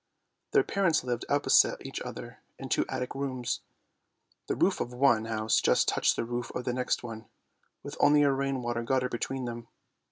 [0.53, 3.61] Their parents lived opposite each other in two attic rooms.
[4.47, 7.25] The roof of one house just touched the roof of the next one,
[7.83, 9.67] with only a rain water gutter between them.